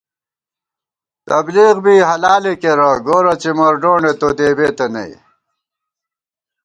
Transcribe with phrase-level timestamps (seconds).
[1.29, 5.11] تبلیغ بی حلالے کېرہ گورہ څِمر ڈونڈے تو دېبېتہ نئ